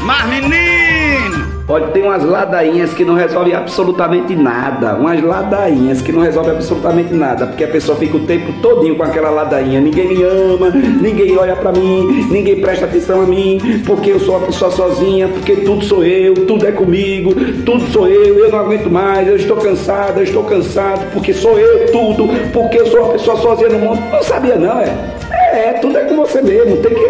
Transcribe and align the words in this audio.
Mas 0.00 0.26
menino! 0.28 1.46
Pode 1.66 1.90
ter 1.92 2.02
umas 2.02 2.24
ladainhas 2.24 2.94
que 2.94 3.04
não 3.04 3.14
resolvem 3.14 3.54
absolutamente 3.54 4.34
nada. 4.36 4.94
Umas 4.94 5.22
ladainhas 5.22 6.00
que 6.00 6.12
não 6.12 6.20
resolvem 6.20 6.52
absolutamente 6.52 7.12
nada. 7.12 7.46
Porque 7.46 7.64
a 7.64 7.68
pessoa 7.68 7.98
fica 7.98 8.16
o 8.16 8.20
tempo 8.20 8.52
todinho 8.62 8.96
com 8.96 9.02
aquela 9.02 9.30
ladainha. 9.30 9.80
Ninguém 9.80 10.08
me 10.08 10.22
ama, 10.22 10.70
ninguém 10.70 11.36
olha 11.36 11.56
pra 11.56 11.72
mim, 11.72 12.26
ninguém 12.30 12.60
presta 12.60 12.84
atenção 12.84 13.20
a 13.22 13.26
mim, 13.26 13.82
porque 13.84 14.10
eu 14.10 14.20
sou 14.20 14.36
uma 14.36 14.46
pessoa 14.46 14.70
sozinha, 14.70 15.26
porque 15.26 15.56
tudo 15.56 15.84
sou 15.84 16.04
eu, 16.04 16.34
tudo 16.46 16.66
é 16.66 16.72
comigo, 16.72 17.34
tudo 17.64 17.84
sou 17.92 18.06
eu, 18.06 18.38
eu 18.38 18.50
não 18.50 18.60
aguento 18.60 18.88
mais, 18.88 19.26
eu 19.26 19.36
estou 19.36 19.56
cansado, 19.56 20.18
eu 20.18 20.24
estou 20.24 20.44
cansado, 20.44 21.12
porque 21.12 21.32
sou 21.32 21.58
eu 21.58 21.90
tudo, 21.90 22.28
porque 22.52 22.78
eu 22.78 22.86
sou 22.86 23.00
uma 23.00 23.12
pessoa 23.12 23.36
sozinha 23.38 23.70
no 23.70 23.78
mundo. 23.78 24.00
Não 24.10 24.22
sabia 24.22 24.56
não, 24.56 24.80
é? 24.80 25.16
É, 25.52 25.72
tudo 25.74 25.96
é 25.96 26.04
com 26.04 26.16
você 26.16 26.42
mesmo, 26.42 26.76
tem 26.76 26.94
que 26.94 27.00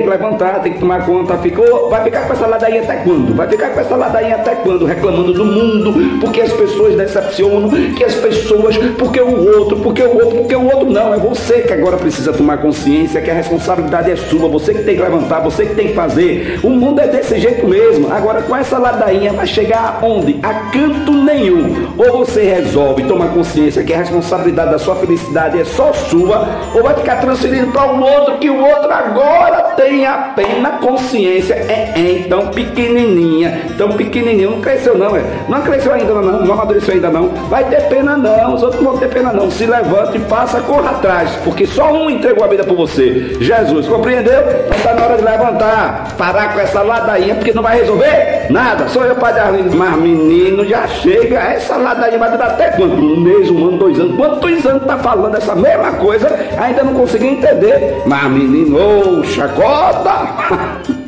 tem 0.00 0.02
que 0.02 0.08
levantar, 0.08 0.62
tem 0.62 0.72
que 0.72 0.78
tomar 0.78 1.04
conta. 1.04 1.36
Ficou, 1.38 1.90
vai 1.90 2.02
ficar 2.02 2.26
com 2.26 2.32
essa 2.32 2.46
ladainha 2.46 2.82
até 2.82 2.96
quando? 2.96 3.34
Vai 3.34 3.48
ficar 3.48 3.70
com 3.70 3.80
essa 3.80 3.96
ladainha 3.96 4.36
até 4.36 4.54
quando? 4.54 4.86
Reclamando 4.86 5.32
do 5.32 5.44
mundo, 5.44 6.18
porque 6.20 6.40
as 6.40 6.52
pessoas 6.52 6.96
decepcionam, 6.96 7.68
que 7.94 8.04
as 8.04 8.14
pessoas, 8.14 8.76
porque 8.98 9.20
o 9.20 9.58
outro, 9.58 9.76
porque 9.78 10.02
o 10.02 10.14
outro, 10.14 10.38
porque 10.38 10.56
o 10.56 10.64
outro 10.64 10.90
não. 10.90 11.12
É 11.12 11.18
você 11.18 11.62
que 11.62 11.72
agora 11.72 11.96
precisa 11.96 12.32
tomar 12.32 12.58
consciência 12.58 13.20
que 13.20 13.30
a 13.30 13.34
responsabilidade 13.34 14.10
é 14.10 14.16
sua, 14.16 14.48
você 14.48 14.72
que 14.72 14.82
tem 14.84 14.96
que 14.96 15.02
levantar, 15.02 15.40
você 15.40 15.66
que 15.66 15.74
tem 15.74 15.88
que 15.88 15.94
fazer. 15.94 16.60
O 16.62 16.70
mundo 16.70 17.00
é 17.00 17.08
desse 17.08 17.38
jeito 17.38 17.66
mesmo. 17.66 18.12
Agora 18.12 18.42
com 18.42 18.56
essa 18.56 18.78
ladainha 18.78 19.32
vai 19.32 19.46
chegar 19.46 19.98
aonde? 20.00 20.38
A 20.42 20.54
canto 20.70 21.12
nenhum. 21.12 21.90
Ou 21.98 22.18
você 22.18 22.42
resolve 22.42 23.04
tomar 23.04 23.28
consciência 23.28 23.84
que 23.84 23.92
a 23.92 23.98
responsabilidade 23.98 24.70
da 24.70 24.78
sua 24.78 24.96
felicidade 24.96 25.60
é 25.60 25.64
só 25.64 25.92
sua, 25.92 26.48
ou 26.74 26.82
vai 26.82 26.94
ficar 26.94 27.16
transferindo 27.16 27.70
para 27.72 27.92
o 27.92 28.02
outro 28.02 28.38
que 28.38 28.48
o 28.48 28.60
outro 28.60 28.90
agora 28.90 29.62
tem 29.76 29.89
a 30.04 30.32
plena 30.34 30.70
consciência. 30.80 31.54
É, 31.54 31.92
é 31.94 32.12
então 32.20 32.48
pequenininha, 32.48 33.62
tão 33.76 33.92
pequenininho, 33.92 34.52
não 34.52 34.60
cresceu 34.60 34.96
não, 34.96 35.16
é. 35.16 35.22
Não 35.48 35.60
cresceu 35.62 35.92
ainda 35.92 36.12
não, 36.14 36.44
não 36.44 36.52
amadureceu 36.54 36.94
ainda 36.94 37.10
não. 37.10 37.28
Vai 37.48 37.64
ter 37.64 37.88
pena 37.88 38.16
não, 38.16 38.54
os 38.54 38.62
outros 38.62 38.82
não 38.82 38.92
vão 38.92 39.00
ter 39.00 39.08
pena 39.08 39.32
não. 39.32 39.50
Se 39.50 39.66
levanta 39.66 40.16
e 40.16 40.20
passa, 40.20 40.60
corra 40.60 40.90
atrás, 40.90 41.30
porque 41.44 41.66
só 41.66 41.92
um 41.92 42.10
entregou 42.10 42.44
a 42.44 42.48
vida 42.48 42.64
por 42.64 42.76
você. 42.76 43.36
Jesus, 43.40 43.86
compreendeu? 43.86 44.40
Então 44.40 44.76
está 44.76 44.94
na 44.94 45.04
hora 45.04 45.16
de 45.16 45.24
levantar, 45.24 46.14
parar 46.16 46.52
com 46.52 46.60
essa 46.60 46.82
ladainha, 46.82 47.34
porque 47.34 47.52
não 47.52 47.62
vai 47.62 47.78
resolver 47.80 48.46
nada. 48.50 48.88
Sou 48.88 49.04
eu, 49.04 49.14
Padre 49.16 49.40
Arlindo, 49.40 49.76
mas 49.76 49.96
menino, 49.96 50.64
já 50.64 50.86
chega, 50.86 51.38
essa 51.38 51.76
ladainha 51.76 52.18
vai 52.18 52.30
durar 52.30 52.50
até 52.50 52.70
quanto? 52.70 52.94
Um 52.94 53.20
mês, 53.20 53.50
um 53.50 53.68
ano, 53.68 53.78
dois 53.78 53.98
anos. 53.98 54.16
Quantos 54.16 54.66
anos 54.66 54.84
tá 54.86 54.98
falando 54.98 55.36
essa 55.36 55.54
mesma 55.54 55.92
coisa? 55.92 56.28
Ainda 56.58 56.82
não 56.82 56.94
consegui 56.94 57.28
entender. 57.28 58.02
Mas 58.06 58.30
menino, 58.30 58.76
ô, 58.76 59.24
chacota! 59.24 59.79
roda! 59.80 60.96